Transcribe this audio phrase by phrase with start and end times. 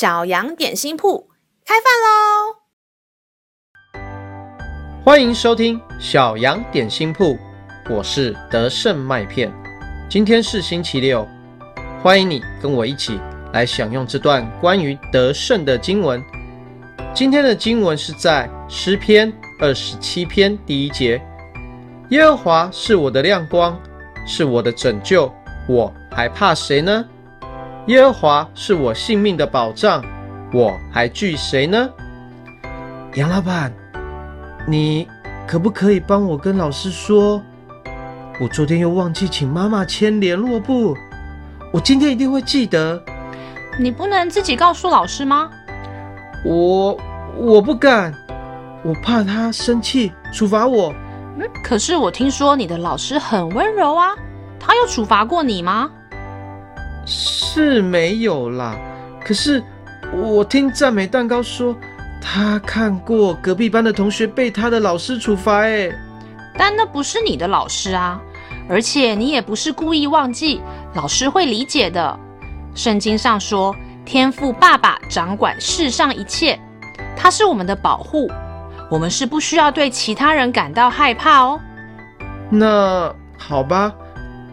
[0.00, 1.28] 小羊点心铺
[1.62, 2.56] 开饭喽！
[5.04, 7.36] 欢迎收听小羊点心铺，
[7.90, 9.52] 我是德胜麦片。
[10.08, 11.28] 今天是星期六，
[12.02, 13.20] 欢迎你跟我一起
[13.52, 16.24] 来享用这段关于得胜的经文。
[17.12, 19.30] 今天的经文是在诗篇
[19.60, 21.20] 二十七篇第一节
[22.08, 23.78] ：“耶和华是我的亮光，
[24.26, 25.30] 是我的拯救，
[25.68, 27.04] 我还怕谁呢？
[27.86, 30.04] 耶和华是我性命的保障，
[30.52, 31.88] 我还惧谁呢？”
[33.16, 33.72] 杨老板，
[34.68, 35.08] 你
[35.46, 37.42] 可不可以帮我跟老师说，
[38.40, 40.94] 我昨天又忘记请妈妈签联络簿，
[41.72, 43.02] 我今天一定会记得。
[43.78, 45.50] 你不能自己告诉老师吗？
[46.44, 46.96] 我
[47.36, 48.14] 我不敢，
[48.84, 50.94] 我怕他生气处罚我。
[51.38, 54.14] 嗯，可是我听说你的老师很温柔啊，
[54.60, 55.90] 他有处罚过你吗？
[57.12, 58.76] 是没有啦，
[59.24, 59.60] 可是
[60.14, 61.76] 我听赞美蛋糕说，
[62.22, 65.90] 他看过隔壁班的同学被他的老师处罚，哎，
[66.56, 68.20] 但那不是你的老师啊，
[68.68, 70.60] 而且你也不是故意忘记，
[70.94, 72.18] 老师会理解的。
[72.74, 73.74] 圣经上说。
[74.02, 76.58] 天父爸爸掌管世上一切，
[77.16, 78.28] 他是我们的保护，
[78.90, 81.60] 我们是不需要对其他人感到害怕哦。
[82.48, 83.92] 那好吧，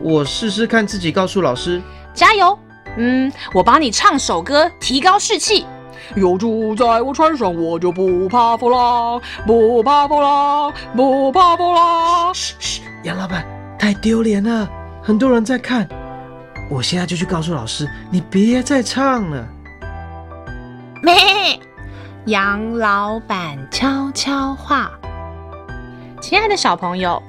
[0.00, 1.80] 我试试看自己告诉老师。
[2.14, 2.58] 加油！
[2.96, 5.66] 嗯，我帮你唱首歌，提高士气。
[6.14, 12.32] 有主在我船上，我就不怕风浪，不怕风浪，不怕风浪。
[12.32, 13.44] 嘘嘘，杨老板，
[13.78, 14.68] 太丢脸了，
[15.02, 15.88] 很多人在看。
[16.70, 19.46] 我现在就去告诉老师，你别再唱了。
[21.02, 21.14] 咩，
[22.26, 24.90] 杨老板悄悄话。
[26.20, 27.22] 亲爱的小朋友，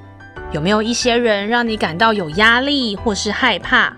[0.52, 3.92] 有没有一些人让你感到有压力或是害怕？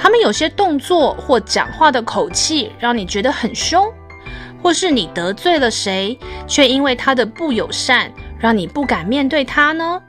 [0.00, 3.84] 他们有些动作或讲话的口气让你觉得很凶，
[4.62, 10.00] 或是你得罪了谁，却因为他的不友善，让你不敢面对他呢？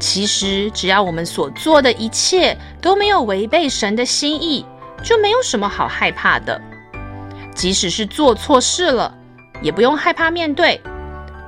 [0.00, 4.64] 其实，只要我们所做的一切都没有违背神的心意，
[5.02, 6.60] 就没有什么好害怕的。
[7.54, 9.14] 即使是做错事了，
[9.62, 10.80] 也不用害怕面对。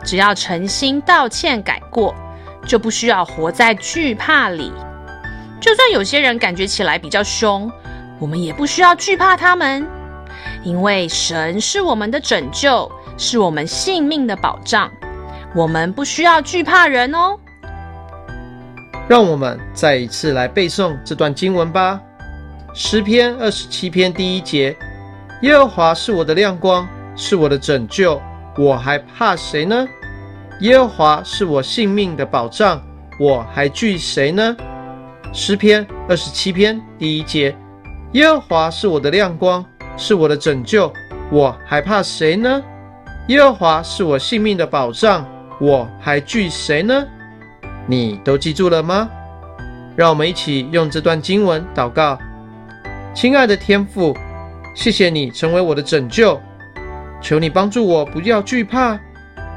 [0.04, 2.14] 只要诚心道歉改过，
[2.66, 4.72] 就不需要活在惧怕里。
[5.60, 7.70] 就算有些人感觉起来比较凶，
[8.18, 9.86] 我们也不需要惧怕他们，
[10.62, 14.90] 因为神是我们的拯救，是我们性命的保障。
[15.54, 17.36] 我们不需要惧怕人哦。
[19.08, 22.00] 让我们再一次来背诵这段经文吧。
[22.74, 24.76] 诗篇二十七篇第一节：
[25.42, 26.86] 耶和华是我的亮光，
[27.16, 28.20] 是我的拯救，
[28.56, 29.88] 我还怕谁呢？
[30.60, 32.80] 耶和华是我性命的保障，
[33.18, 34.56] 我还惧谁呢？
[35.32, 37.54] 诗篇二十七篇第一节：
[38.12, 39.64] 耶和华是我的亮光，
[39.96, 40.92] 是我的拯救，
[41.30, 42.62] 我还怕谁呢？
[43.28, 45.26] 耶和华是我性命的保障，
[45.60, 47.06] 我还惧谁呢？
[47.86, 49.08] 你都记住了吗？
[49.96, 52.18] 让我们一起用这段经文祷告。
[53.14, 54.16] 亲爱的天父，
[54.74, 56.40] 谢谢你成为我的拯救，
[57.20, 58.98] 求你帮助我不要惧怕，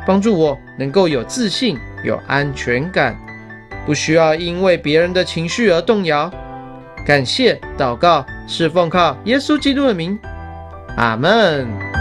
[0.05, 3.15] 帮助我能够有自信、有安全感，
[3.85, 6.31] 不需要因为别人的情绪而动摇。
[7.05, 10.19] 感谢祷告，是奉靠耶稣基督的名，
[10.97, 12.00] 阿门。